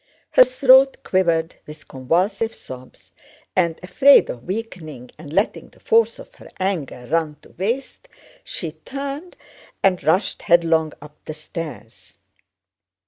Her 0.31 0.43
throat 0.43 1.03
quivered 1.03 1.57
with 1.67 1.87
convulsive 1.87 2.55
sobs 2.55 3.11
and, 3.55 3.79
afraid 3.83 4.31
of 4.31 4.45
weakening 4.45 5.11
and 5.19 5.31
letting 5.31 5.69
the 5.69 5.79
force 5.79 6.17
of 6.17 6.33
her 6.33 6.49
anger 6.59 7.05
run 7.05 7.35
to 7.43 7.49
waste, 7.51 8.07
she 8.43 8.71
turned 8.71 9.35
and 9.83 10.03
rushed 10.03 10.41
headlong 10.41 10.93
up 11.03 11.15
the 11.25 11.35
stairs. 11.35 12.15